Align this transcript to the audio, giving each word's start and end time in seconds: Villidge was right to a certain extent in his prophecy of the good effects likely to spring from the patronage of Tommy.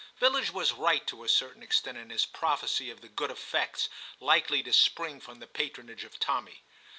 Villidge 0.19 0.49
was 0.49 0.71
right 0.73 1.05
to 1.05 1.23
a 1.23 1.29
certain 1.29 1.61
extent 1.61 1.95
in 1.95 2.09
his 2.09 2.25
prophecy 2.25 2.89
of 2.89 3.01
the 3.01 3.07
good 3.07 3.29
effects 3.29 3.87
likely 4.19 4.63
to 4.63 4.73
spring 4.73 5.21
from 5.21 5.37
the 5.37 5.45
patronage 5.45 6.03
of 6.03 6.17
Tommy. 6.19 6.63